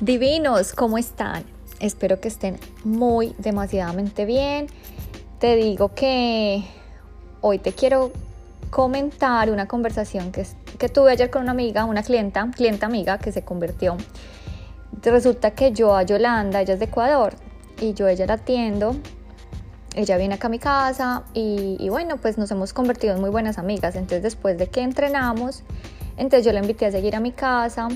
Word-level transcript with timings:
Divinos, 0.00 0.74
¿cómo 0.74 0.98
están? 0.98 1.44
Espero 1.80 2.20
que 2.20 2.28
estén 2.28 2.58
muy 2.84 3.34
demasiadamente 3.38 4.26
bien. 4.26 4.66
Te 5.38 5.56
digo 5.56 5.94
que 5.94 6.62
hoy 7.40 7.58
te 7.58 7.72
quiero 7.72 8.12
comentar 8.68 9.50
una 9.50 9.66
conversación 9.66 10.32
que, 10.32 10.46
que 10.78 10.90
tuve 10.90 11.12
ayer 11.12 11.30
con 11.30 11.40
una 11.40 11.52
amiga, 11.52 11.86
una 11.86 12.02
clienta, 12.02 12.46
clienta 12.54 12.84
amiga 12.84 13.16
que 13.16 13.32
se 13.32 13.40
convirtió. 13.40 13.96
Resulta 15.00 15.52
que 15.52 15.72
yo 15.72 15.96
a 15.96 16.02
Yolanda, 16.02 16.60
ella 16.60 16.74
es 16.74 16.78
de 16.78 16.84
Ecuador, 16.84 17.34
y 17.80 17.94
yo 17.94 18.06
ella 18.06 18.26
la 18.26 18.34
atiendo. 18.34 18.96
Ella 19.94 20.18
viene 20.18 20.34
acá 20.34 20.48
a 20.48 20.50
mi 20.50 20.58
casa 20.58 21.24
y, 21.32 21.78
y 21.80 21.88
bueno, 21.88 22.18
pues 22.18 22.36
nos 22.36 22.50
hemos 22.50 22.74
convertido 22.74 23.14
en 23.14 23.22
muy 23.22 23.30
buenas 23.30 23.56
amigas. 23.56 23.96
Entonces 23.96 24.22
después 24.22 24.58
de 24.58 24.66
que 24.66 24.82
entrenamos, 24.82 25.62
entonces 26.18 26.44
yo 26.44 26.52
la 26.52 26.60
invité 26.60 26.84
a 26.84 26.92
seguir 26.92 27.16
a 27.16 27.20
mi 27.20 27.32
casa 27.32 27.88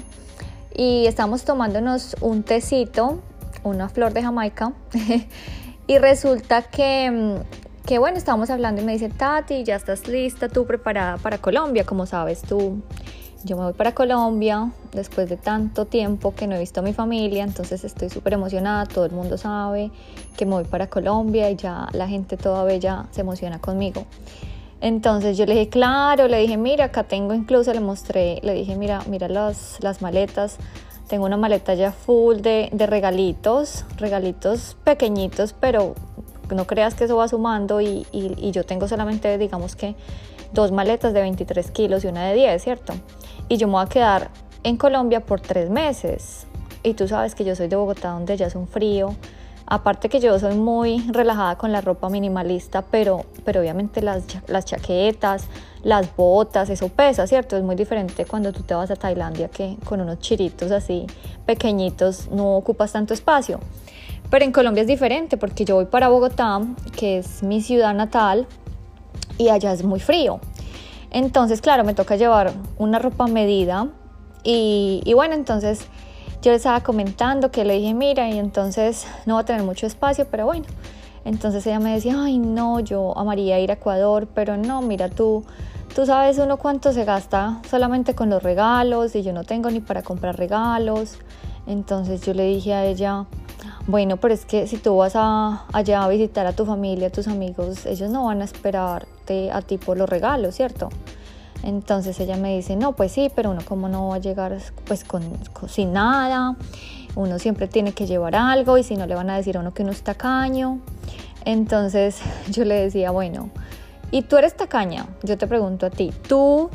y 0.74 1.06
estamos 1.06 1.44
tomándonos 1.44 2.16
un 2.20 2.42
tecito, 2.42 3.20
una 3.64 3.88
flor 3.88 4.12
de 4.12 4.22
Jamaica, 4.22 4.72
y 5.86 5.98
resulta 5.98 6.62
que, 6.62 7.10
mm, 7.10 7.86
que, 7.86 7.98
bueno, 7.98 8.18
estábamos 8.18 8.50
hablando 8.50 8.82
y 8.82 8.84
me 8.84 8.92
dice, 8.92 9.08
Tati, 9.08 9.64
ya 9.64 9.76
estás 9.76 10.08
lista, 10.08 10.48
tú 10.48 10.66
preparada 10.66 11.16
para 11.18 11.38
Colombia, 11.38 11.84
como 11.84 12.06
sabes 12.06 12.42
tú. 12.42 12.82
Yo 13.42 13.56
me 13.56 13.64
voy 13.64 13.72
para 13.72 13.94
Colombia 13.94 14.70
después 14.92 15.28
de 15.30 15.38
tanto 15.38 15.86
tiempo 15.86 16.34
que 16.34 16.46
no 16.46 16.56
he 16.56 16.58
visto 16.58 16.80
a 16.80 16.82
mi 16.82 16.92
familia, 16.92 17.42
entonces 17.42 17.84
estoy 17.84 18.10
súper 18.10 18.34
emocionada, 18.34 18.84
todo 18.84 19.06
el 19.06 19.12
mundo 19.12 19.38
sabe 19.38 19.90
que 20.36 20.44
me 20.44 20.52
voy 20.52 20.64
para 20.64 20.88
Colombia 20.88 21.50
y 21.50 21.56
ya 21.56 21.88
la 21.92 22.06
gente 22.06 22.36
toda 22.36 22.64
bella 22.64 23.06
se 23.12 23.22
emociona 23.22 23.58
conmigo. 23.58 24.04
Entonces 24.80 25.36
yo 25.36 25.46
le 25.46 25.54
dije, 25.54 25.68
claro, 25.68 26.26
le 26.28 26.38
dije, 26.38 26.56
mira, 26.56 26.86
acá 26.86 27.04
tengo 27.04 27.34
incluso, 27.34 27.72
le 27.72 27.80
mostré, 27.80 28.40
le 28.42 28.54
dije, 28.54 28.76
mira, 28.76 29.02
mira 29.06 29.28
las, 29.28 29.78
las 29.80 30.00
maletas. 30.00 30.56
Tengo 31.08 31.26
una 31.26 31.36
maleta 31.36 31.74
ya 31.74 31.92
full 31.92 32.36
de, 32.36 32.70
de 32.72 32.86
regalitos, 32.86 33.84
regalitos 33.96 34.76
pequeñitos, 34.84 35.52
pero 35.52 35.94
no 36.54 36.66
creas 36.66 36.94
que 36.94 37.04
eso 37.04 37.16
va 37.16 37.28
sumando 37.28 37.80
y, 37.80 38.06
y, 38.12 38.34
y, 38.38 38.52
yo 38.52 38.64
tengo 38.64 38.88
solamente, 38.88 39.36
digamos 39.36 39.76
que, 39.76 39.96
dos 40.52 40.72
maletas 40.72 41.12
de 41.12 41.20
23 41.20 41.70
kilos 41.70 42.04
y 42.04 42.08
una 42.08 42.26
de 42.28 42.34
10, 42.34 42.62
¿cierto? 42.62 42.92
Y 43.48 43.56
yo 43.56 43.66
me 43.66 43.74
voy 43.74 43.84
a 43.84 43.86
quedar 43.86 44.30
en 44.62 44.76
Colombia 44.76 45.20
por 45.20 45.40
tres 45.40 45.70
meses. 45.70 46.46
Y 46.82 46.94
tú 46.94 47.06
sabes 47.08 47.34
que 47.34 47.44
yo 47.44 47.54
soy 47.54 47.68
de 47.68 47.76
Bogotá, 47.76 48.10
donde 48.10 48.36
ya 48.36 48.46
es 48.46 48.54
un 48.54 48.66
frío. 48.66 49.14
Aparte 49.72 50.08
que 50.08 50.18
yo 50.18 50.36
soy 50.40 50.56
muy 50.56 50.98
relajada 51.12 51.56
con 51.56 51.70
la 51.70 51.80
ropa 51.80 52.08
minimalista, 52.08 52.82
pero, 52.82 53.24
pero 53.44 53.60
obviamente 53.60 54.02
las, 54.02 54.24
las 54.48 54.64
chaquetas, 54.64 55.44
las 55.84 56.16
botas, 56.16 56.68
eso 56.70 56.88
pesa, 56.88 57.28
¿cierto? 57.28 57.56
Es 57.56 57.62
muy 57.62 57.76
diferente 57.76 58.24
cuando 58.24 58.52
tú 58.52 58.64
te 58.64 58.74
vas 58.74 58.90
a 58.90 58.96
Tailandia 58.96 59.46
que 59.46 59.76
con 59.84 60.00
unos 60.00 60.18
chiritos 60.18 60.72
así 60.72 61.06
pequeñitos 61.46 62.28
no 62.32 62.56
ocupas 62.56 62.90
tanto 62.90 63.14
espacio. 63.14 63.60
Pero 64.28 64.44
en 64.44 64.50
Colombia 64.50 64.80
es 64.80 64.88
diferente 64.88 65.36
porque 65.36 65.64
yo 65.64 65.76
voy 65.76 65.84
para 65.84 66.08
Bogotá, 66.08 66.60
que 66.96 67.18
es 67.18 67.44
mi 67.44 67.62
ciudad 67.62 67.94
natal, 67.94 68.48
y 69.38 69.50
allá 69.50 69.72
es 69.72 69.84
muy 69.84 70.00
frío. 70.00 70.40
Entonces, 71.12 71.60
claro, 71.60 71.84
me 71.84 71.94
toca 71.94 72.16
llevar 72.16 72.52
una 72.76 72.98
ropa 72.98 73.28
medida 73.28 73.86
y, 74.42 75.00
y 75.04 75.14
bueno, 75.14 75.34
entonces 75.34 75.86
yo 76.42 76.50
le 76.50 76.56
estaba 76.56 76.80
comentando 76.80 77.50
que 77.50 77.64
le 77.64 77.74
dije, 77.74 77.92
mira, 77.92 78.28
y 78.28 78.38
entonces 78.38 79.06
no 79.26 79.34
va 79.34 79.40
a 79.40 79.44
tener 79.44 79.62
mucho 79.62 79.86
espacio, 79.86 80.26
pero 80.30 80.46
bueno. 80.46 80.66
Entonces 81.24 81.66
ella 81.66 81.80
me 81.80 81.92
decía, 81.92 82.16
ay, 82.22 82.38
no, 82.38 82.80
yo 82.80 83.16
amaría 83.18 83.60
ir 83.60 83.70
a 83.70 83.74
Ecuador, 83.74 84.26
pero 84.34 84.56
no, 84.56 84.80
mira 84.80 85.10
tú, 85.10 85.44
tú 85.94 86.06
sabes 86.06 86.38
uno 86.38 86.56
cuánto 86.56 86.92
se 86.92 87.04
gasta 87.04 87.60
solamente 87.68 88.14
con 88.14 88.30
los 88.30 88.42
regalos 88.42 89.14
y 89.14 89.22
yo 89.22 89.32
no 89.34 89.44
tengo 89.44 89.70
ni 89.70 89.80
para 89.80 90.02
comprar 90.02 90.38
regalos. 90.38 91.18
Entonces 91.66 92.22
yo 92.22 92.32
le 92.32 92.44
dije 92.44 92.72
a 92.72 92.86
ella, 92.86 93.26
bueno, 93.86 94.16
pero 94.16 94.32
es 94.32 94.46
que 94.46 94.66
si 94.66 94.78
tú 94.78 94.96
vas 94.96 95.12
a, 95.14 95.66
allá 95.72 96.04
a 96.04 96.08
visitar 96.08 96.46
a 96.46 96.52
tu 96.54 96.64
familia, 96.64 97.08
a 97.08 97.10
tus 97.10 97.28
amigos, 97.28 97.84
ellos 97.84 98.08
no 98.08 98.24
van 98.24 98.40
a 98.40 98.44
esperarte 98.44 99.50
a 99.52 99.60
ti 99.60 99.76
por 99.76 99.98
los 99.98 100.08
regalos, 100.08 100.54
¿cierto? 100.54 100.88
Entonces 101.62 102.18
ella 102.20 102.36
me 102.36 102.56
dice, 102.56 102.76
no, 102.76 102.92
pues 102.92 103.12
sí, 103.12 103.30
pero 103.34 103.50
uno 103.50 103.60
como 103.64 103.88
no 103.88 104.08
va 104.08 104.16
a 104.16 104.18
llegar 104.18 104.56
pues 104.86 105.04
con, 105.04 105.22
sin 105.68 105.92
nada, 105.92 106.56
uno 107.14 107.38
siempre 107.38 107.68
tiene 107.68 107.92
que 107.92 108.06
llevar 108.06 108.34
algo 108.34 108.78
y 108.78 108.82
si 108.82 108.96
no 108.96 109.06
le 109.06 109.14
van 109.14 109.30
a 109.30 109.36
decir 109.36 109.56
a 109.56 109.60
uno 109.60 109.74
que 109.74 109.82
uno 109.82 109.92
es 109.92 110.02
tacaño. 110.02 110.80
Entonces 111.44 112.20
yo 112.50 112.64
le 112.64 112.76
decía, 112.76 113.10
bueno, 113.10 113.50
¿y 114.10 114.22
tú 114.22 114.36
eres 114.36 114.56
tacaña? 114.56 115.06
Yo 115.22 115.36
te 115.36 115.46
pregunto 115.46 115.86
a 115.86 115.90
ti, 115.90 116.12
tú, 116.28 116.70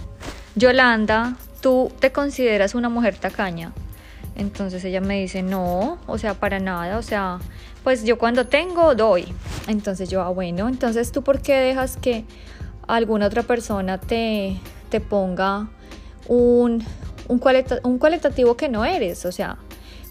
Yolanda, 0.56 1.36
¿tú 1.62 1.92
te 2.00 2.12
consideras 2.12 2.76
una 2.76 2.90
mujer 2.90 3.16
tacaña? 3.18 3.74
Entonces 4.36 4.84
ella 4.84 5.02
me 5.02 5.20
dice, 5.20 5.42
no, 5.42 5.98
o 6.08 6.18
sea, 6.18 6.34
para 6.34 6.60
nada, 6.60 6.98
o 6.98 7.02
sea, 7.02 7.40
pues 7.84 8.04
yo 8.04 8.18
cuando 8.18 8.46
tengo 8.46 8.94
doy. 8.94 9.34
Entonces 9.68 10.10
yo, 10.10 10.22
ah, 10.22 10.30
bueno, 10.30 10.68
entonces 10.68 11.12
tú 11.12 11.24
por 11.24 11.42
qué 11.42 11.54
dejas 11.54 11.98
que 11.98 12.26
alguna 12.88 13.28
otra 13.28 13.44
persona 13.44 13.98
te, 13.98 14.60
te 14.96 15.02
ponga 15.02 15.68
un, 16.30 16.82
un, 17.28 17.42
un 17.84 17.98
cualitativo 18.00 18.56
que 18.56 18.70
no 18.70 18.86
eres. 18.86 19.26
O 19.26 19.32
sea, 19.34 19.58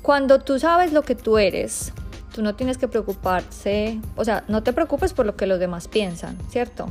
cuando 0.03 0.41
tú 0.41 0.59
sabes 0.59 0.93
lo 0.93 1.01
que 1.01 1.15
tú 1.15 1.39
eres, 1.39 1.95
tú 2.35 2.43
no 2.43 2.55
tienes 2.55 2.77
que 2.77 2.87
preocuparse, 2.87 3.99
o 4.15 4.27
sea, 4.27 4.45
no 4.47 4.63
te 4.63 4.75
preocupes 4.75 5.15
por 5.15 5.25
lo 5.25 5.37
que 5.37 5.47
los 5.47 5.59
demás 5.59 5.89
piensan, 5.89 6.37
¿cierto? 6.51 6.91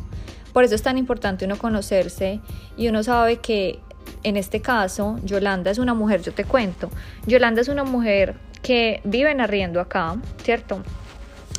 Por 0.54 0.64
eso 0.64 0.74
es 0.74 0.82
tan 0.82 0.98
importante 0.98 1.46
uno 1.46 1.60
conocerse 1.60 2.40
y 2.76 2.88
uno 2.88 3.04
sabe 3.04 3.38
que 3.38 3.80
en 4.24 4.38
este 4.38 4.60
caso 4.60 5.20
Yolanda 5.24 5.70
es 5.70 5.78
una 5.78 5.94
mujer, 5.94 6.24
yo 6.24 6.34
te 6.34 6.46
cuento, 6.46 6.90
Yolanda 7.28 7.62
es 7.62 7.68
una 7.68 7.84
mujer 7.84 8.38
que 8.64 9.02
vive 9.04 9.30
en 9.30 9.40
arriendo 9.40 9.80
acá, 9.80 10.16
¿cierto? 10.42 10.82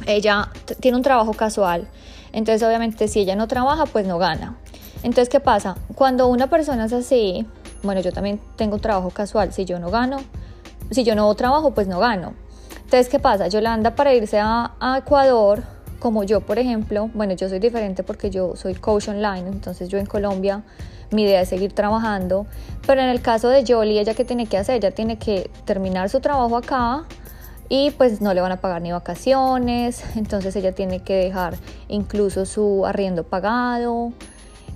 Ella 0.08 0.50
tiene 0.80 0.96
un 0.96 1.04
trabajo 1.04 1.32
casual, 1.32 1.88
entonces 2.32 2.66
obviamente 2.66 3.06
si 3.06 3.20
ella 3.20 3.36
no 3.36 3.46
trabaja, 3.46 3.86
pues 3.86 4.04
no 4.04 4.18
gana. 4.18 4.58
Entonces, 5.04 5.28
¿qué 5.28 5.38
pasa? 5.38 5.76
Cuando 5.94 6.28
una 6.28 6.48
persona 6.48 6.86
es 6.86 6.92
así, 6.94 7.46
bueno, 7.82 8.00
yo 8.00 8.10
también 8.10 8.40
tengo 8.56 8.78
trabajo 8.78 9.10
casual, 9.10 9.52
si 9.52 9.66
yo 9.66 9.78
no 9.78 9.90
gano, 9.90 10.16
si 10.90 11.04
yo 11.04 11.14
no 11.14 11.32
trabajo, 11.34 11.72
pues 11.72 11.86
no 11.86 11.98
gano. 11.98 12.32
Entonces, 12.76 13.10
¿qué 13.10 13.18
pasa? 13.18 13.48
Yolanda 13.48 13.94
para 13.94 14.14
irse 14.14 14.38
a, 14.40 14.72
a 14.80 14.98
Ecuador, 14.98 15.62
como 15.98 16.24
yo, 16.24 16.40
por 16.40 16.58
ejemplo, 16.58 17.10
bueno, 17.12 17.34
yo 17.34 17.50
soy 17.50 17.58
diferente 17.58 18.02
porque 18.02 18.30
yo 18.30 18.56
soy 18.56 18.74
coach 18.74 19.08
online, 19.08 19.46
entonces 19.46 19.90
yo 19.90 19.98
en 19.98 20.06
Colombia 20.06 20.62
mi 21.10 21.24
idea 21.24 21.42
es 21.42 21.50
seguir 21.50 21.74
trabajando, 21.74 22.46
pero 22.86 23.02
en 23.02 23.08
el 23.08 23.20
caso 23.20 23.50
de 23.50 23.62
Jolie, 23.66 24.00
ella 24.00 24.14
qué 24.14 24.24
tiene 24.24 24.46
que 24.46 24.56
hacer, 24.56 24.76
ella 24.76 24.90
tiene 24.90 25.18
que 25.18 25.50
terminar 25.66 26.08
su 26.08 26.20
trabajo 26.20 26.56
acá, 26.56 27.04
y 27.68 27.90
pues 27.90 28.22
no 28.22 28.32
le 28.32 28.40
van 28.40 28.52
a 28.52 28.56
pagar 28.56 28.80
ni 28.80 28.90
vacaciones, 28.90 30.02
entonces 30.16 30.56
ella 30.56 30.72
tiene 30.72 31.00
que 31.00 31.14
dejar 31.14 31.56
incluso 31.88 32.46
su 32.46 32.86
arriendo 32.86 33.24
pagado. 33.24 34.12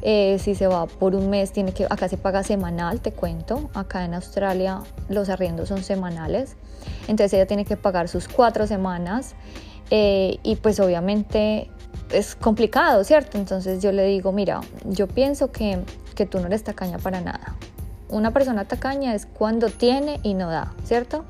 Eh, 0.02 0.38
si 0.38 0.54
se 0.54 0.68
va 0.68 0.86
por 0.86 1.16
un 1.16 1.28
mes, 1.28 1.50
tiene 1.50 1.72
que, 1.72 1.84
acá 1.84 2.08
se 2.08 2.16
paga 2.16 2.44
semanal, 2.44 3.00
te 3.00 3.10
cuento, 3.10 3.68
acá 3.74 4.04
en 4.04 4.14
Australia 4.14 4.80
los 5.08 5.28
arriendos 5.28 5.68
son 5.68 5.82
semanales, 5.82 6.56
entonces 7.08 7.34
ella 7.34 7.46
tiene 7.46 7.64
que 7.64 7.76
pagar 7.76 8.08
sus 8.08 8.28
cuatro 8.28 8.68
semanas 8.68 9.34
eh, 9.90 10.38
y 10.44 10.54
pues 10.56 10.78
obviamente 10.78 11.68
es 12.12 12.36
complicado, 12.36 13.02
¿cierto? 13.02 13.38
Entonces 13.38 13.82
yo 13.82 13.90
le 13.90 14.04
digo, 14.04 14.30
mira, 14.30 14.60
yo 14.84 15.08
pienso 15.08 15.50
que, 15.50 15.80
que 16.14 16.26
tú 16.26 16.38
no 16.38 16.46
eres 16.46 16.62
tacaña 16.62 16.98
para 16.98 17.20
nada. 17.20 17.56
Una 18.08 18.30
persona 18.30 18.66
tacaña 18.66 19.14
es 19.14 19.26
cuando 19.26 19.68
tiene 19.68 20.20
y 20.22 20.34
no 20.34 20.48
da, 20.48 20.74
¿cierto? 20.84 21.24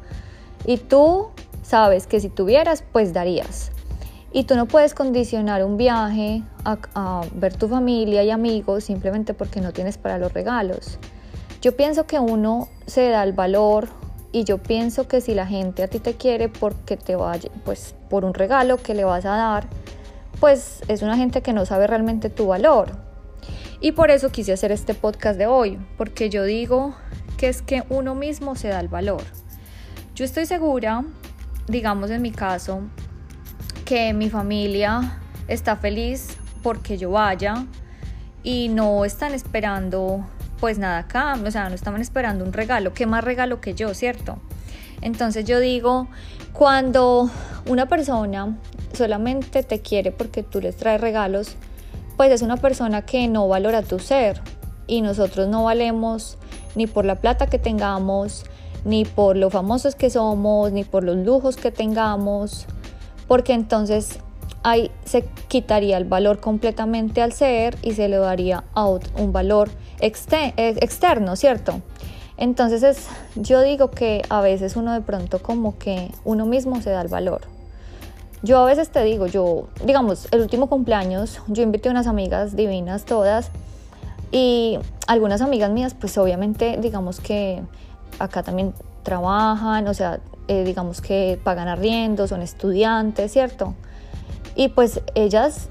Y 0.66 0.76
tú 0.76 1.28
sabes 1.62 2.06
que 2.06 2.20
si 2.20 2.28
tuvieras, 2.28 2.84
pues 2.92 3.12
darías. 3.12 3.72
Y 4.32 4.44
tú 4.44 4.56
no 4.56 4.66
puedes 4.66 4.94
condicionar 4.94 5.64
un 5.64 5.76
viaje 5.76 6.42
a, 6.64 7.22
ver 7.34 7.54
tu 7.56 7.68
familia 7.68 8.22
y 8.22 8.30
amigos 8.30 8.84
simplemente 8.84 9.32
porque 9.32 9.60
no 9.60 9.72
tienes 9.72 9.96
para 9.96 10.19
los 10.19 10.32
regalos. 10.32 10.98
Yo 11.62 11.76
pienso 11.76 12.06
que 12.06 12.19
uno 12.19 12.69
se 12.86 13.08
da 13.08 13.22
el 13.22 13.32
valor 13.32 13.88
y 14.30 14.44
yo 14.44 14.58
pienso 14.58 15.08
que 15.08 15.20
si 15.20 15.34
la 15.34 15.46
gente 15.46 15.82
a 15.82 15.88
ti 15.88 15.98
te 15.98 16.14
quiere 16.14 16.48
porque 16.48 16.96
te 16.96 17.16
vaya, 17.16 17.50
pues 17.64 17.94
por 18.10 18.25
un 18.25 18.34
regalo 18.34 18.76
que 18.76 18.94
le 18.94 19.04
vas 19.04 19.25
a 19.25 19.36
dar, 19.36 19.66
pues 20.40 20.82
es 20.88 21.02
una 21.02 21.16
gente 21.16 21.40
que 21.40 21.54
no 21.54 21.64
sabe 21.64 21.86
realmente 21.86 22.28
tu 22.28 22.48
valor. 22.48 22.90
Y 23.81 23.92
por 23.92 24.10
eso 24.10 24.31
quise 24.31 24.52
hacer 24.52 24.72
este 24.72 24.92
podcast 24.92 25.38
de 25.38 25.46
hoy, 25.46 25.78
porque 25.96 26.31
yo 26.31 26.44
digo 26.44 26.94
que 27.38 27.48
es 27.48 27.62
que 27.62 27.84
uno 27.88 28.14
mismo 28.14 28.56
se 28.56 28.69
da 28.69 28.81
el 28.81 28.88
valor. 28.88 29.22
Yo 30.14 30.24
estoy 30.24 30.46
segura 30.46 31.04
digamos 31.69 32.10
en 32.10 32.22
mi 32.22 32.32
caso, 32.32 32.82
que 33.88 34.12
mi 34.12 34.29
familia 34.29 35.19
está 35.49 35.76
feliz 35.76 36.37
porque 36.62 36.99
yo 36.99 37.12
vaya 37.12 37.64
y 38.43 38.69
no 38.69 39.06
están 39.06 39.32
esperando 39.32 40.26
pues 40.61 40.79
nada 40.79 40.99
acá, 40.99 41.38
o 41.43 41.50
sea, 41.50 41.70
no 41.70 41.75
estaban 41.75 42.02
esperando 42.02 42.44
un 42.44 42.52
regalo, 42.52 42.93
¿qué 42.93 43.06
más 43.06 43.25
regalo 43.25 43.62
que 43.62 43.73
yo, 43.73 43.94
cierto? 43.94 44.40
Entonces 45.00 45.46
yo 45.46 45.58
digo, 45.58 46.06
cuando 46.52 47.31
una 47.67 47.87
persona 47.87 48.58
solamente 48.93 49.62
te 49.62 49.81
quiere 49.81 50.12
porque 50.12 50.43
tú 50.43 50.61
les 50.61 50.76
traes 50.76 51.00
regalos, 51.00 51.56
pues 52.19 52.31
es 52.31 52.43
una 52.43 52.58
persona 52.58 53.06
que 53.06 53.26
no 53.26 53.49
valora 53.49 53.81
tu 53.81 53.99
ser 54.00 54.43
y 54.87 55.00
nosotros 55.00 55.49
no 55.49 55.64
valemos 55.64 56.37
ni 56.75 56.87
por 56.87 57.06
la 57.06 57.14
plata 57.14 57.46
que 57.46 57.58
tengamos, 57.58 58.44
ni 58.84 59.06
por 59.06 59.38
lo 59.38 59.49
famosos 59.49 59.94
que 59.94 60.11
somos, 60.11 60.73
ni 60.73 60.84
por 60.84 61.05
los 61.05 61.17
lujos 61.17 61.56
que 61.56 61.70
tengamos, 61.70 62.67
porque 63.28 63.52
entonces 63.52 64.19
ahí 64.62 64.90
se 65.04 65.25
quitaría 65.46 65.96
el 65.96 66.04
valor 66.04 66.40
completamente 66.40 67.22
al 67.22 67.32
ser 67.32 67.76
y 67.82 67.92
se 67.92 68.08
le 68.08 68.16
daría 68.16 68.64
out 68.75 69.04
un 69.16 69.32
valor 69.32 69.70
externo, 70.00 71.36
¿cierto? 71.36 71.80
Entonces 72.36 72.82
es, 72.82 73.08
yo 73.34 73.62
digo 73.62 73.90
que 73.90 74.22
a 74.28 74.40
veces 74.40 74.76
uno 74.76 74.92
de 74.92 75.00
pronto 75.00 75.40
como 75.40 75.76
que 75.78 76.10
uno 76.25 76.46
mismo 76.46 76.80
se 76.80 76.90
da 76.90 77.02
el 77.02 77.08
valor. 77.08 77.42
Yo 78.42 78.58
a 78.58 78.64
veces 78.64 78.90
te 78.90 79.02
digo, 79.02 79.26
yo, 79.26 79.66
digamos, 79.84 80.28
el 80.31 80.40
último 80.40 80.69
cumpleaños, 80.69 81.40
yo 81.48 81.64
invité 81.64 81.88
a 81.88 81.92
unas 81.92 82.06
amigas 82.06 82.54
divinas 82.54 83.04
todas 83.04 83.50
y 84.31 84.78
algunas 85.08 85.40
amigas 85.42 85.70
mías, 85.72 85.94
pues 85.98 86.16
obviamente, 86.19 86.78
digamos 86.81 87.19
que 87.19 87.60
acá 88.20 88.44
también 88.44 88.72
trabajan, 89.08 89.88
o 89.88 89.94
sea, 89.94 90.20
eh, 90.49 90.64
digamos 90.64 91.00
que 91.00 91.40
pagan 91.43 91.66
arriendo, 91.66 92.28
son 92.28 92.43
estudiantes, 92.43 93.32
¿cierto? 93.32 93.75
Y 94.55 94.69
pues 94.69 95.00
ellas, 95.14 95.69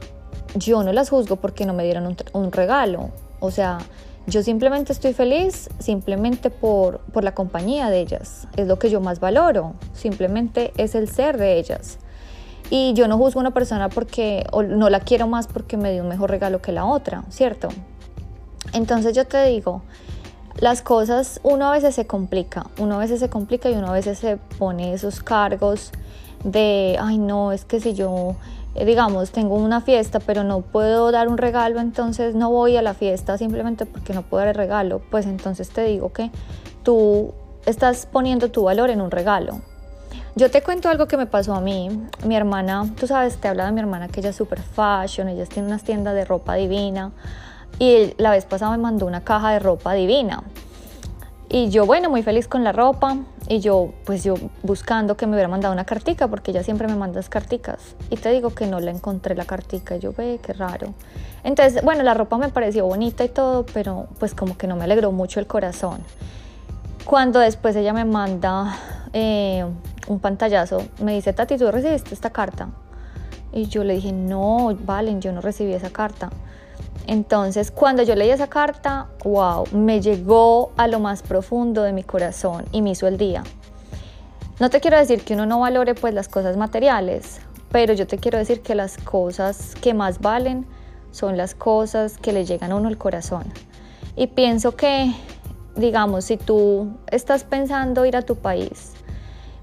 yo 0.56 0.82
no 0.82 0.92
las 0.92 1.12
juzgo 1.12 1.36
porque 1.36 1.68
no 1.68 1.74
me 1.74 1.84
dieron 1.84 2.08
un, 2.08 2.18
un 2.34 2.52
regalo, 2.52 3.12
o 3.40 3.52
sea, 3.52 3.78
yo 4.26 4.42
simplemente 4.42 4.92
estoy 4.92 5.14
feliz 5.14 5.70
simplemente 5.78 6.50
por, 6.50 7.00
por 7.14 7.24
la 7.24 7.36
compañía 7.36 7.90
de 7.90 8.02
ellas. 8.02 8.48
Es 8.58 8.68
lo 8.68 8.78
que 8.78 8.90
yo 8.90 9.00
más 9.00 9.22
valoro. 9.22 9.76
Simplemente 9.94 10.74
es 10.76 10.96
el 10.96 11.08
ser 11.08 11.38
de 11.38 11.58
ellas. 11.58 11.98
Y 12.70 12.92
yo 12.94 13.08
no 13.08 13.18
juzgo 13.18 13.40
a 13.40 13.44
una 13.44 13.52
persona 13.52 13.88
porque 13.88 14.46
o 14.52 14.64
no 14.64 14.90
la 14.90 15.00
quiero 15.00 15.28
más 15.28 15.48
porque 15.48 15.78
me 15.78 15.94
dio 15.94 16.04
un 16.04 16.10
mejor 16.10 16.30
regalo 16.30 16.62
que 16.62 16.74
la 16.74 16.86
otra, 16.86 17.24
¿cierto? 17.30 17.70
Entonces 18.74 19.16
yo 19.16 19.26
te 19.26 19.46
digo, 19.46 19.82
las 20.60 20.82
cosas 20.82 21.40
uno 21.44 21.68
a 21.68 21.72
veces 21.72 21.96
se 21.96 22.08
complica, 22.08 22.68
uno 22.80 22.96
a 22.96 22.98
veces 23.00 23.20
se 23.20 23.30
complica 23.30 23.70
y 23.70 23.74
uno 23.74 23.88
a 23.88 23.94
veces 23.94 24.20
se 24.20 24.38
pone 24.38 24.94
esos 24.94 25.22
cargos 25.22 25.92
de, 26.44 26.98
ay 27.00 27.18
no, 27.18 27.52
es 27.52 27.66
que 27.66 27.80
si 27.80 27.94
yo 27.94 28.36
eh, 28.78 28.86
digamos, 28.86 29.32
tengo 29.32 29.56
una 29.56 29.82
fiesta, 29.82 30.20
pero 30.20 30.44
no 30.44 30.62
puedo 30.62 31.12
dar 31.12 31.28
un 31.28 31.38
regalo, 31.38 31.80
entonces 31.80 32.36
no 32.36 32.52
voy 32.52 32.78
a 32.78 32.84
la 32.84 32.94
fiesta 32.94 33.38
simplemente 33.38 33.88
porque 33.88 34.14
no 34.14 34.22
puedo 34.22 34.42
dar 34.42 34.50
el 34.50 34.56
regalo, 34.56 35.02
pues 35.10 35.26
entonces 35.26 35.70
te 35.70 35.84
digo 35.84 36.14
que 36.14 36.30
tú 36.84 37.34
estás 37.66 38.06
poniendo 38.06 38.52
tu 38.52 38.64
valor 38.64 38.92
en 38.92 39.02
un 39.02 39.10
regalo. 39.10 39.62
Yo 40.36 40.52
te 40.52 40.62
cuento 40.62 40.90
algo 40.90 41.08
que 41.08 41.18
me 41.18 41.26
pasó 41.26 41.56
a 41.56 41.62
mí. 41.62 41.90
Mi 42.24 42.36
hermana, 42.36 42.86
tú 43.00 43.08
sabes, 43.08 43.38
te 43.38 43.48
habla 43.48 43.66
de 43.66 43.72
mi 43.72 43.80
hermana 43.80 44.08
que 44.08 44.20
ella 44.20 44.30
es 44.30 44.36
super 44.36 44.62
fashion, 44.62 45.28
ella 45.28 45.46
tiene 45.48 45.68
unas 45.68 45.82
tiendas 45.82 46.14
de 46.14 46.26
ropa 46.26 46.54
divina 46.54 47.12
y 47.80 48.14
la 48.18 48.32
vez 48.32 48.46
pasada 48.46 48.72
me 48.72 48.78
mandó 48.80 49.06
una 49.06 49.22
caja 49.22 49.52
de 49.52 49.60
ropa 49.60 49.94
divina. 49.94 50.44
Y 51.50 51.70
yo, 51.70 51.86
bueno, 51.86 52.10
muy 52.10 52.24
feliz 52.24 52.48
con 52.48 52.64
la 52.64 52.74
ropa. 52.74 53.18
Y 53.48 53.60
yo, 53.60 53.94
pues 54.06 54.24
yo 54.24 54.36
buscando 54.64 55.16
que 55.16 55.26
me 55.26 55.34
hubiera 55.34 55.48
mandado 55.48 55.74
una 55.74 55.86
cartica, 55.86 56.28
porque 56.28 56.52
ella 56.52 56.64
siempre 56.64 56.88
me 56.88 56.96
manda 56.96 57.22
carticas. 57.24 57.96
Y 58.10 58.18
te 58.18 58.30
digo 58.32 58.50
que 58.50 58.68
no 58.68 58.82
la 58.82 58.92
encontré 58.92 59.34
la 59.36 59.46
cartica. 59.46 59.96
Y 59.96 60.00
yo, 60.00 60.12
ve, 60.12 60.40
qué 60.44 60.52
raro. 60.52 60.94
Entonces, 61.44 61.82
bueno, 61.84 62.04
la 62.04 62.14
ropa 62.14 62.38
me 62.38 62.50
pareció 62.50 62.86
bonita 62.86 63.24
y 63.24 63.30
todo, 63.30 63.66
pero 63.74 64.08
pues 64.20 64.34
como 64.34 64.58
que 64.58 64.68
no 64.68 64.76
me 64.76 64.84
alegró 64.84 65.14
mucho 65.14 65.40
el 65.40 65.48
corazón. 65.48 66.02
Cuando 67.06 67.40
después 67.40 67.74
ella 67.78 67.94
me 67.94 68.04
manda 68.04 68.76
eh, 69.14 69.66
un 70.10 70.20
pantallazo, 70.20 70.84
me 71.02 71.14
dice, 71.14 71.32
Tati, 71.32 71.58
¿tú 71.58 71.72
recibiste 71.72 72.14
esta 72.14 72.32
carta? 72.32 72.68
Y 73.54 73.68
yo 73.68 73.86
le 73.86 73.94
dije, 73.94 74.12
no, 74.12 74.76
Valen, 74.82 75.22
yo 75.22 75.32
no 75.32 75.40
recibí 75.40 75.72
esa 75.72 75.90
carta. 75.90 76.30
Entonces, 77.06 77.72
cuando 77.72 78.04
yo 78.04 78.16
leí 78.16 78.30
esa 78.30 78.48
carta, 78.48 79.08
wow, 79.24 79.66
me 79.72 80.02
llegó 80.02 80.72
a 80.78 80.88
lo 80.88 81.00
más 81.00 81.22
profundo 81.22 81.84
de 81.84 81.94
mi 81.94 82.04
corazón 82.04 82.66
y 82.72 82.82
me 82.82 82.92
hizo 82.92 83.08
el 83.08 83.18
día. 83.18 83.44
No 84.60 84.70
te 84.70 84.80
quiero 84.80 84.98
decir 84.98 85.24
que 85.24 85.36
uno 85.36 85.46
no 85.46 85.60
valore 85.60 85.94
pues 85.94 86.14
las 86.14 86.28
cosas 86.28 86.58
materiales, 86.58 87.40
pero 87.72 87.94
yo 87.94 88.08
te 88.08 88.18
quiero 88.18 88.38
decir 88.38 88.62
que 88.62 88.74
las 88.74 88.98
cosas 88.98 89.76
que 89.76 89.94
más 89.94 90.20
valen 90.20 90.66
son 91.12 91.38
las 91.38 91.54
cosas 91.54 92.18
que 92.18 92.34
le 92.34 92.46
llegan 92.46 92.72
a 92.72 92.76
uno 92.76 92.88
al 92.88 92.98
corazón. 92.98 93.44
Y 94.16 94.28
pienso 94.28 94.76
que, 94.76 95.14
digamos, 95.76 96.26
si 96.26 96.38
tú 96.38 96.98
estás 97.12 97.44
pensando 97.44 98.06
ir 98.06 98.18
a 98.18 98.24
tu 98.24 98.36
país, 98.36 98.94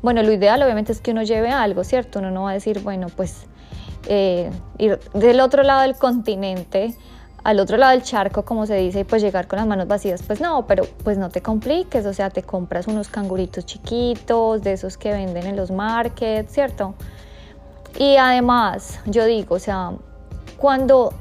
bueno, 0.01 0.23
lo 0.23 0.33
ideal 0.33 0.63
obviamente 0.63 0.93
es 0.93 1.01
que 1.01 1.11
uno 1.11 1.23
lleve 1.23 1.51
algo, 1.51 1.83
¿cierto? 1.83 2.19
Uno 2.19 2.31
no 2.31 2.45
va 2.45 2.51
a 2.51 2.55
decir, 2.55 2.81
bueno, 2.81 3.09
pues 3.15 3.47
eh, 4.07 4.51
ir 4.79 5.01
del 5.15 5.41
otro 5.41 5.63
lado 5.63 5.81
del 5.81 5.97
continente 5.97 6.95
al 7.44 7.61
otro 7.61 7.76
lado 7.76 7.93
del 7.93 8.02
charco, 8.02 8.44
como 8.44 8.64
se 8.64 8.75
dice, 8.76 9.00
y 9.00 9.05
pues 9.05 9.20
llegar 9.20 9.46
con 9.46 9.58
las 9.58 9.67
manos 9.67 9.87
vacías, 9.87 10.23
pues 10.23 10.41
no, 10.41 10.67
pero 10.67 10.85
pues 11.05 11.19
no 11.19 11.29
te 11.29 11.43
compliques, 11.43 12.06
o 12.06 12.14
sea, 12.14 12.31
te 12.31 12.43
compras 12.43 12.87
unos 12.87 13.08
canguritos 13.08 13.67
chiquitos, 13.67 14.62
de 14.62 14.73
esos 14.73 14.96
que 14.96 15.12
venden 15.12 15.46
en 15.46 15.55
los 15.55 15.70
markets, 15.70 16.50
¿cierto? 16.50 16.94
Y 17.99 18.17
además, 18.17 18.99
yo 19.05 19.26
digo, 19.26 19.56
o 19.56 19.58
sea, 19.58 19.93
cuando 20.56 21.12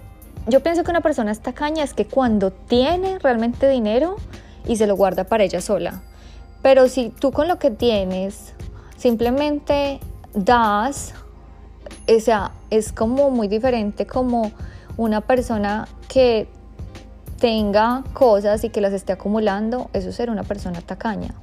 yo 0.47 0.61
pienso 0.61 0.83
que 0.83 0.91
una 0.91 1.01
persona 1.01 1.31
está 1.31 1.51
caña 1.51 1.83
es 1.83 1.93
que 1.93 2.05
cuando 2.05 2.51
tiene 2.51 3.19
realmente 3.19 3.67
dinero 3.67 4.15
y 4.65 4.77
se 4.77 4.87
lo 4.87 4.95
guarda 4.95 5.25
para 5.25 5.43
ella 5.43 5.59
sola. 5.59 6.01
Pero 6.61 6.87
si 6.87 7.09
tú 7.09 7.33
con 7.33 7.49
lo 7.49 7.59
que 7.59 7.69
tienes 7.69 8.53
simplemente 8.95 9.99
das, 10.33 11.13
o 12.07 12.19
sea, 12.21 12.51
es 12.69 12.93
como 12.93 13.29
muy 13.29 13.49
diferente 13.49 14.07
como 14.07 14.51
una 14.97 15.21
persona 15.21 15.87
que 16.07 16.47
tenga 17.39 18.03
cosas 18.13 18.63
y 18.63 18.69
que 18.69 18.81
las 18.81 18.93
esté 18.93 19.13
acumulando, 19.13 19.89
eso 19.93 20.09
es 20.09 20.15
ser 20.15 20.29
una 20.29 20.43
persona 20.43 20.81
tacaña. 20.81 21.33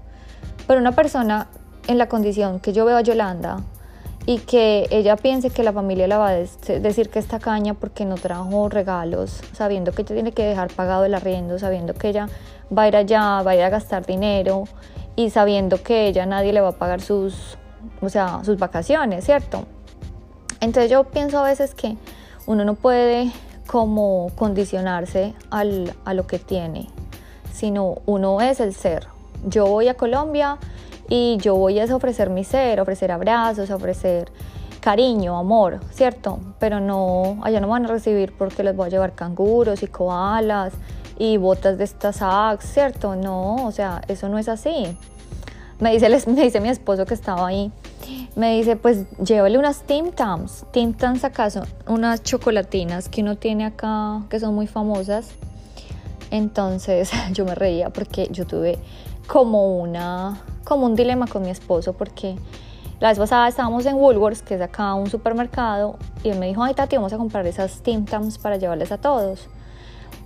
Pero 0.66 0.80
una 0.80 0.92
persona 0.92 1.48
en 1.88 1.98
la 1.98 2.08
condición 2.08 2.60
que 2.60 2.72
yo 2.72 2.84
veo 2.84 2.96
a 2.96 3.02
Yolanda 3.02 3.58
y 4.26 4.38
que 4.38 4.86
ella 4.90 5.16
piense 5.16 5.50
que 5.50 5.62
la 5.62 5.72
familia 5.72 6.06
la 6.06 6.18
va 6.18 6.28
a 6.28 6.32
decir 6.32 7.10
que 7.10 7.18
es 7.18 7.26
tacaña 7.26 7.74
porque 7.74 8.04
no 8.04 8.14
trajo 8.14 8.68
regalos, 8.68 9.40
sabiendo 9.52 9.92
que 9.92 10.02
ella 10.02 10.14
tiene 10.14 10.32
que 10.32 10.44
dejar 10.44 10.72
pagado 10.72 11.04
el 11.04 11.14
arriendo, 11.14 11.58
sabiendo 11.58 11.94
que 11.94 12.10
ella 12.10 12.28
va 12.76 12.82
a 12.82 12.88
ir 12.88 12.96
allá, 12.96 13.42
va 13.42 13.52
a 13.52 13.56
ir 13.56 13.62
a 13.62 13.70
gastar 13.70 14.06
dinero 14.06 14.64
y 15.16 15.30
sabiendo 15.30 15.82
que 15.82 16.06
ella 16.06 16.26
nadie 16.26 16.52
le 16.52 16.60
va 16.60 16.68
a 16.68 16.72
pagar 16.72 17.00
sus, 17.00 17.58
o 18.00 18.08
sea, 18.08 18.40
sus 18.44 18.58
vacaciones, 18.58 19.24
¿cierto? 19.24 19.66
Entonces 20.60 20.90
yo 20.90 21.04
pienso 21.04 21.38
a 21.38 21.42
veces 21.42 21.74
que 21.74 21.96
uno 22.50 22.64
no 22.64 22.74
puede 22.74 23.30
como 23.68 24.32
condicionarse 24.34 25.34
al, 25.50 25.94
a 26.04 26.14
lo 26.14 26.26
que 26.26 26.40
tiene, 26.40 26.88
sino 27.52 27.98
uno 28.06 28.40
es 28.40 28.58
el 28.58 28.74
ser. 28.74 29.06
Yo 29.46 29.66
voy 29.66 29.86
a 29.86 29.94
Colombia 29.94 30.58
y 31.08 31.36
yo 31.36 31.54
voy 31.54 31.78
a 31.78 31.84
ofrecer 31.94 32.28
mi 32.28 32.42
ser, 32.42 32.80
ofrecer 32.80 33.12
abrazos, 33.12 33.70
ofrecer 33.70 34.32
cariño, 34.80 35.38
amor, 35.38 35.78
¿cierto? 35.92 36.40
Pero 36.58 36.80
no, 36.80 37.38
allá 37.42 37.60
no 37.60 37.68
van 37.68 37.84
a 37.84 37.88
recibir 37.88 38.32
porque 38.36 38.64
les 38.64 38.74
voy 38.74 38.88
a 38.88 38.90
llevar 38.90 39.12
canguros 39.14 39.84
y 39.84 39.86
koalas 39.86 40.72
y 41.20 41.36
botas 41.36 41.78
de 41.78 41.84
estas 41.84 42.20
Axe, 42.20 42.66
¿cierto? 42.66 43.14
No, 43.14 43.64
o 43.64 43.70
sea, 43.70 44.02
eso 44.08 44.28
no 44.28 44.38
es 44.38 44.48
así. 44.48 44.96
Me 45.78 45.92
dice 45.92 46.60
mi 46.60 46.68
esposo 46.68 47.06
que 47.06 47.14
estaba 47.14 47.46
ahí 47.46 47.70
me 48.36 48.56
dice, 48.56 48.76
pues 48.76 49.04
llévale 49.18 49.58
unas 49.58 49.82
Tim 49.82 50.12
Tams. 50.12 50.66
Tim 50.72 50.92
Tams 50.94 51.24
acaso, 51.24 51.62
unas 51.86 52.22
chocolatinas 52.22 53.08
que 53.08 53.22
uno 53.22 53.36
tiene 53.36 53.64
acá 53.64 54.22
que 54.28 54.40
son 54.40 54.54
muy 54.54 54.66
famosas. 54.66 55.30
Entonces 56.30 57.10
yo 57.32 57.44
me 57.44 57.54
reía 57.54 57.90
porque 57.90 58.28
yo 58.30 58.46
tuve 58.46 58.78
como 59.26 59.78
una 59.78 60.42
como 60.64 60.86
un 60.86 60.94
dilema 60.94 61.26
con 61.26 61.42
mi 61.42 61.50
esposo 61.50 61.92
porque 61.94 62.36
la 63.00 63.08
vez 63.08 63.18
pasada 63.18 63.48
estábamos 63.48 63.86
en 63.86 63.96
Woolworths, 63.96 64.42
que 64.42 64.56
es 64.56 64.60
acá 64.60 64.92
un 64.92 65.08
supermercado, 65.08 65.96
y 66.22 66.28
él 66.28 66.38
me 66.38 66.48
dijo, 66.48 66.62
ay 66.62 66.74
Tati, 66.74 66.96
vamos 66.96 67.14
a 67.14 67.16
comprar 67.16 67.46
esas 67.46 67.80
Tim 67.80 68.04
Tams 68.04 68.36
para 68.36 68.58
llevarles 68.58 68.92
a 68.92 68.98
todos. 68.98 69.48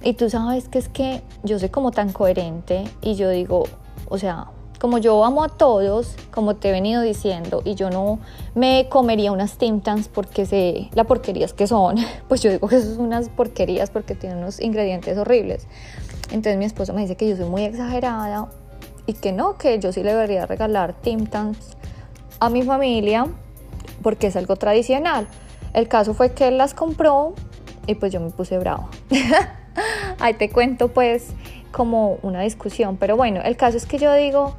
Y 0.02 0.14
tú 0.14 0.28
sabes 0.28 0.68
que 0.68 0.80
es 0.80 0.88
que 0.88 1.22
yo 1.44 1.58
soy 1.60 1.68
como 1.68 1.92
tan 1.92 2.12
coherente 2.12 2.84
y 3.00 3.14
yo 3.14 3.30
digo, 3.30 3.62
o 4.08 4.18
sea, 4.18 4.48
como 4.84 4.98
yo 4.98 5.24
amo 5.24 5.42
a 5.42 5.48
todos, 5.48 6.14
como 6.30 6.56
te 6.56 6.68
he 6.68 6.70
venido 6.70 7.00
diciendo, 7.00 7.62
y 7.64 7.74
yo 7.74 7.88
no 7.88 8.18
me 8.54 8.86
comería 8.90 9.32
unas 9.32 9.56
Tim 9.56 9.80
Tams 9.80 10.08
porque 10.08 10.44
sé 10.44 10.90
la 10.92 11.04
porquerías 11.04 11.54
que 11.54 11.66
son, 11.66 11.96
pues 12.28 12.42
yo 12.42 12.50
digo 12.50 12.68
que 12.68 12.78
son 12.82 13.00
unas 13.00 13.30
porquerías 13.30 13.88
porque 13.88 14.14
tienen 14.14 14.40
unos 14.40 14.60
ingredientes 14.60 15.16
horribles. 15.16 15.66
Entonces 16.32 16.58
mi 16.58 16.66
esposo 16.66 16.92
me 16.92 17.00
dice 17.00 17.16
que 17.16 17.26
yo 17.26 17.34
soy 17.34 17.46
muy 17.46 17.62
exagerada 17.62 18.50
y 19.06 19.14
que 19.14 19.32
no, 19.32 19.56
que 19.56 19.78
yo 19.78 19.90
sí 19.90 20.02
le 20.02 20.12
debería 20.12 20.44
regalar 20.44 20.92
Tim 20.92 21.28
Tams 21.28 21.78
a 22.38 22.50
mi 22.50 22.62
familia 22.62 23.26
porque 24.02 24.26
es 24.26 24.36
algo 24.36 24.56
tradicional. 24.56 25.26
El 25.72 25.88
caso 25.88 26.12
fue 26.12 26.34
que 26.34 26.48
él 26.48 26.58
las 26.58 26.74
compró 26.74 27.32
y 27.86 27.94
pues 27.94 28.12
yo 28.12 28.20
me 28.20 28.28
puse 28.28 28.58
bravo. 28.58 28.90
Ahí 30.20 30.34
te 30.34 30.50
cuento 30.50 30.88
pues 30.88 31.28
como 31.72 32.18
una 32.20 32.42
discusión, 32.42 32.98
pero 32.98 33.16
bueno, 33.16 33.40
el 33.42 33.56
caso 33.56 33.78
es 33.78 33.86
que 33.86 33.96
yo 33.96 34.12
digo, 34.12 34.54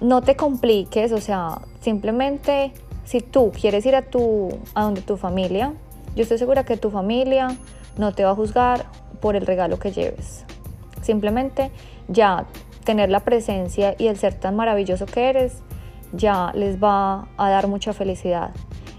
no 0.00 0.22
te 0.22 0.36
compliques, 0.36 1.12
o 1.12 1.20
sea, 1.20 1.60
simplemente 1.80 2.72
si 3.04 3.20
tú 3.20 3.52
quieres 3.52 3.84
ir 3.86 3.94
a, 3.96 4.02
tu, 4.02 4.50
a 4.74 4.84
donde 4.84 5.02
tu 5.02 5.16
familia, 5.16 5.74
yo 6.14 6.22
estoy 6.22 6.38
segura 6.38 6.64
que 6.64 6.76
tu 6.76 6.90
familia 6.90 7.56
no 7.98 8.12
te 8.12 8.24
va 8.24 8.30
a 8.30 8.34
juzgar 8.34 8.86
por 9.20 9.36
el 9.36 9.46
regalo 9.46 9.78
que 9.78 9.92
lleves. 9.92 10.44
Simplemente 11.02 11.70
ya 12.08 12.46
tener 12.84 13.10
la 13.10 13.20
presencia 13.20 13.94
y 13.98 14.06
el 14.06 14.16
ser 14.16 14.34
tan 14.34 14.56
maravilloso 14.56 15.06
que 15.06 15.28
eres 15.28 15.62
ya 16.12 16.52
les 16.54 16.82
va 16.82 17.28
a 17.36 17.50
dar 17.50 17.68
mucha 17.68 17.92
felicidad. 17.92 18.50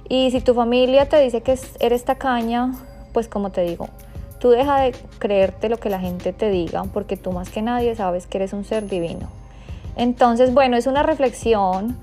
Y 0.08 0.32
si 0.32 0.42
tu 0.42 0.54
familia 0.54 1.08
te 1.08 1.20
dice 1.20 1.42
que 1.42 1.58
eres 1.80 2.06
tacaña, 2.06 2.74
pues 3.14 3.28
como 3.28 3.52
te 3.52 3.62
digo, 3.62 3.88
tú 4.40 4.50
deja 4.50 4.82
de 4.82 4.92
creerte 5.20 5.70
lo 5.70 5.78
que 5.78 5.90
la 5.90 6.00
gente 6.00 6.34
te 6.34 6.50
diga, 6.50 6.84
porque 6.84 7.18
tú 7.18 7.32
más 7.32 7.50
que 7.50 7.62
nadie 7.62 7.96
sabes 7.96 8.28
que 8.28 8.38
eres 8.38 8.54
un 8.54 8.66
ser 8.66 8.88
divino. 8.88 9.41
Entonces, 9.96 10.54
bueno, 10.54 10.78
es 10.78 10.88
una 10.88 11.04
reflexión 11.04 11.98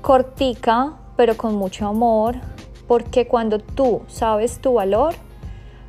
cortica, 0.00 0.94
pero 1.16 1.36
con 1.36 1.54
mucho 1.54 1.86
amor, 1.86 2.36
porque 2.86 3.26
cuando 3.26 3.58
tú 3.58 4.02
sabes 4.08 4.58
tu 4.58 4.74
valor, 4.74 5.14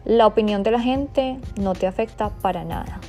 la 0.05 0.27
opinión 0.27 0.63
de 0.63 0.71
la 0.71 0.79
gente 0.79 1.39
no 1.59 1.74
te 1.74 1.88
afecta 1.88 2.29
para 2.29 2.63
nada. 2.63 3.00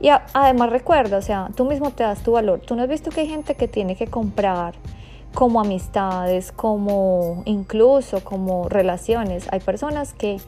Y 0.00 0.08
además 0.34 0.70
recuerda, 0.70 1.16
o 1.16 1.22
sea, 1.22 1.48
tú 1.56 1.64
mismo 1.64 1.90
te 1.90 2.02
das 2.02 2.22
tu 2.22 2.32
valor. 2.32 2.60
Tú 2.60 2.74
no 2.74 2.82
has 2.82 2.88
visto 2.88 3.10
que 3.10 3.22
hay 3.22 3.28
gente 3.28 3.54
que 3.54 3.68
tiene 3.68 3.96
que 3.96 4.08
comprar 4.08 4.74
como 5.32 5.60
amistades, 5.60 6.52
como 6.52 7.42
incluso 7.46 8.22
como 8.22 8.68
relaciones. 8.68 9.46
Hay 9.50 9.60
personas 9.60 10.12
que 10.12 10.38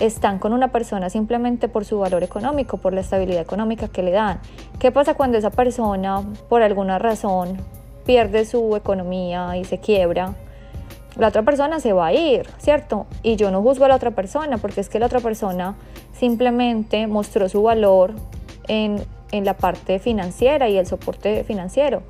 están 0.00 0.38
con 0.38 0.52
una 0.52 0.68
persona 0.68 1.10
simplemente 1.10 1.68
por 1.68 1.84
su 1.84 1.98
valor 1.98 2.22
económico, 2.22 2.78
por 2.78 2.92
la 2.92 3.00
estabilidad 3.00 3.42
económica 3.42 3.88
que 3.88 4.02
le 4.02 4.12
dan. 4.12 4.40
¿Qué 4.78 4.90
pasa 4.90 5.14
cuando 5.14 5.38
esa 5.38 5.50
persona, 5.50 6.22
por 6.48 6.62
alguna 6.62 6.98
razón, 6.98 7.58
pierde 8.04 8.44
su 8.44 8.76
economía 8.76 9.56
y 9.56 9.64
se 9.64 9.78
quiebra? 9.78 10.34
La 11.16 11.28
otra 11.28 11.42
persona 11.42 11.80
se 11.80 11.92
va 11.92 12.06
a 12.06 12.12
ir, 12.12 12.48
¿cierto? 12.58 13.06
Y 13.22 13.36
yo 13.36 13.50
no 13.50 13.60
juzgo 13.60 13.84
a 13.84 13.88
la 13.88 13.96
otra 13.96 14.12
persona 14.12 14.58
porque 14.58 14.80
es 14.80 14.88
que 14.88 15.00
la 15.00 15.06
otra 15.06 15.20
persona 15.20 15.74
simplemente 16.16 17.06
mostró 17.06 17.48
su 17.48 17.62
valor 17.62 18.14
en, 18.68 19.04
la 19.32 19.54
parte 19.54 19.98
financiera 19.98 20.68
y 20.68 20.78
el 20.78 20.86
soporte 20.86 21.44
financiero, 21.44 22.02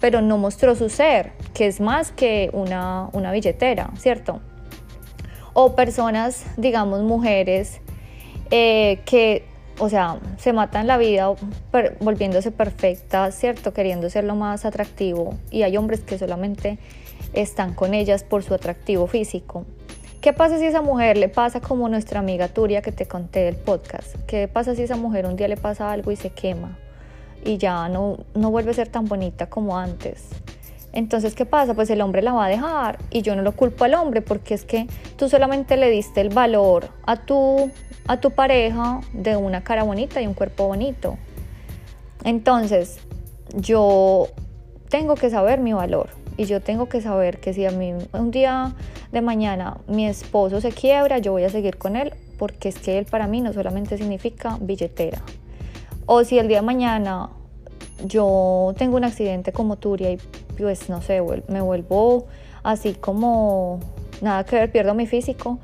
pero 0.00 0.20
no 0.20 0.36
mostró 0.36 0.74
su 0.74 0.88
ser, 0.88 1.32
que 1.54 1.66
es 1.66 1.80
más 1.80 2.10
que 2.10 2.50
una, 2.52 3.08
una 3.12 3.30
billetera, 3.30 3.90
¿cierto? 3.96 4.40
O 5.58 5.74
personas, 5.74 6.44
digamos, 6.58 7.00
mujeres 7.00 7.80
eh, 8.50 9.00
que, 9.06 9.46
o 9.78 9.88
sea, 9.88 10.20
se 10.36 10.52
matan 10.52 10.86
la 10.86 10.98
vida 10.98 11.34
volviéndose 11.98 12.50
perfectas, 12.50 13.34
¿cierto? 13.34 13.72
Queriendo 13.72 14.10
ser 14.10 14.24
lo 14.24 14.34
más 14.34 14.66
atractivo. 14.66 15.32
Y 15.50 15.62
hay 15.62 15.78
hombres 15.78 16.00
que 16.00 16.18
solamente 16.18 16.78
están 17.32 17.72
con 17.72 17.94
ellas 17.94 18.22
por 18.22 18.42
su 18.42 18.52
atractivo 18.52 19.06
físico. 19.06 19.64
¿Qué 20.20 20.34
pasa 20.34 20.58
si 20.58 20.66
esa 20.66 20.82
mujer 20.82 21.16
le 21.16 21.30
pasa 21.30 21.62
como 21.62 21.88
nuestra 21.88 22.20
amiga 22.20 22.48
Turia 22.48 22.82
que 22.82 22.92
te 22.92 23.06
conté 23.06 23.44
del 23.44 23.56
podcast? 23.56 24.14
¿Qué 24.26 24.48
pasa 24.48 24.74
si 24.74 24.82
esa 24.82 24.96
mujer 24.96 25.24
un 25.24 25.36
día 25.36 25.48
le 25.48 25.56
pasa 25.56 25.90
algo 25.90 26.12
y 26.12 26.16
se 26.16 26.28
quema 26.28 26.76
y 27.42 27.56
ya 27.56 27.88
no, 27.88 28.18
no 28.34 28.50
vuelve 28.50 28.72
a 28.72 28.74
ser 28.74 28.88
tan 28.88 29.06
bonita 29.06 29.48
como 29.48 29.78
antes? 29.78 30.28
Entonces, 30.96 31.34
¿qué 31.34 31.44
pasa? 31.44 31.74
Pues 31.74 31.90
el 31.90 32.00
hombre 32.00 32.22
la 32.22 32.32
va 32.32 32.46
a 32.46 32.48
dejar 32.48 32.98
y 33.10 33.20
yo 33.20 33.36
no 33.36 33.42
lo 33.42 33.52
culpo 33.52 33.84
al 33.84 33.92
hombre 33.92 34.22
porque 34.22 34.54
es 34.54 34.64
que 34.64 34.86
tú 35.18 35.28
solamente 35.28 35.76
le 35.76 35.90
diste 35.90 36.22
el 36.22 36.30
valor 36.30 36.88
a 37.04 37.16
tu, 37.16 37.70
a 38.06 38.18
tu 38.18 38.30
pareja 38.30 39.02
de 39.12 39.36
una 39.36 39.62
cara 39.62 39.82
bonita 39.82 40.22
y 40.22 40.26
un 40.26 40.32
cuerpo 40.32 40.68
bonito. 40.68 41.18
Entonces, 42.24 42.98
yo 43.54 44.28
tengo 44.88 45.16
que 45.16 45.28
saber 45.28 45.60
mi 45.60 45.74
valor 45.74 46.08
y 46.38 46.46
yo 46.46 46.62
tengo 46.62 46.88
que 46.88 47.02
saber 47.02 47.40
que 47.40 47.52
si 47.52 47.66
a 47.66 47.72
mí 47.72 47.92
un 48.14 48.30
día 48.30 48.74
de 49.12 49.20
mañana 49.20 49.76
mi 49.86 50.06
esposo 50.06 50.62
se 50.62 50.72
quiebra, 50.72 51.18
yo 51.18 51.32
voy 51.32 51.44
a 51.44 51.50
seguir 51.50 51.76
con 51.76 51.96
él 51.96 52.14
porque 52.38 52.70
es 52.70 52.78
que 52.78 52.96
él 52.96 53.04
para 53.04 53.26
mí 53.26 53.42
no 53.42 53.52
solamente 53.52 53.98
significa 53.98 54.56
billetera. 54.62 55.20
O 56.06 56.24
si 56.24 56.38
el 56.38 56.48
día 56.48 56.60
de 56.60 56.66
mañana 56.66 57.28
yo 58.06 58.72
tengo 58.78 58.96
un 58.96 59.04
accidente 59.04 59.52
como 59.52 59.76
Turia 59.76 60.10
y 60.10 60.18
pues 60.56 60.88
no 60.88 61.02
sé, 61.02 61.22
me 61.48 61.60
vuelvo 61.60 62.26
así 62.62 62.94
como 62.94 63.80
nada 64.20 64.44
que 64.44 64.56
ver, 64.56 64.72
pierdo 64.72 64.94
mi 64.94 65.06
físico, 65.06 65.58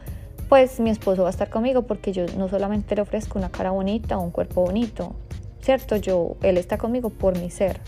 pues 0.49 0.81
mi 0.81 0.91
esposo 0.91 1.23
va 1.23 1.29
a 1.29 1.31
estar 1.31 1.51
conmigo 1.51 1.83
porque 1.83 2.13
yo 2.13 2.27
no 2.37 2.49
solamente 2.49 2.95
le 2.95 3.03
ofrezco 3.03 3.39
una 3.39 3.51
cara 3.51 3.71
bonita 3.71 4.19
o 4.19 4.23
un 4.23 4.31
cuerpo 4.31 4.63
bonito, 4.63 5.15
¿cierto? 5.63 5.97
Yo, 5.97 6.37
él 6.43 6.59
está 6.59 6.79
conmigo 6.79 7.11
por 7.11 7.39
mi 7.39 7.51
ser. 7.51 7.81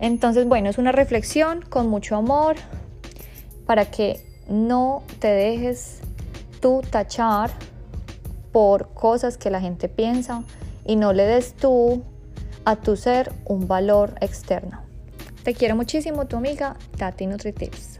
Entonces, 0.00 0.46
bueno, 0.46 0.68
es 0.68 0.78
una 0.78 0.92
reflexión 0.92 1.62
con 1.62 1.88
mucho 1.88 2.16
amor 2.16 2.56
para 3.64 3.86
que 3.86 4.20
no 4.48 5.02
te 5.20 5.28
dejes 5.28 6.00
tú 6.60 6.82
tachar 6.90 7.50
por 8.52 8.88
cosas 8.88 9.38
que 9.38 9.50
la 9.50 9.60
gente 9.60 9.88
piensa 9.88 10.42
y 10.84 10.96
no 10.96 11.12
le 11.12 11.24
des 11.24 11.54
tú 11.54 12.02
a 12.64 12.76
tu 12.76 12.96
ser 12.96 13.32
un 13.44 13.68
valor 13.68 14.14
externo. 14.20 14.83
Te 15.44 15.52
quiero 15.52 15.76
muchísimo, 15.76 16.26
tu 16.26 16.38
amiga 16.38 16.74
Tati 16.96 17.26
NutriTips. 17.26 17.93